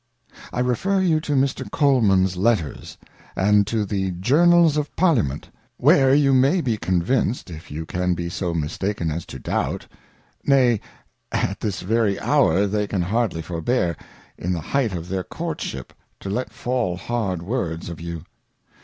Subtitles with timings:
[0.51, 1.69] I refer you to Mr.
[1.69, 2.97] Coleman's Letters,
[3.35, 8.27] and to the Journals of Parliament, where you may be convinced, if you can be
[8.27, 9.85] so mistaken as to doubt;
[10.43, 10.81] nay,
[11.31, 13.95] at this very hour, they can hardly forbear,
[14.39, 18.23] in the height of their Courtship, to let fall hard Words of you.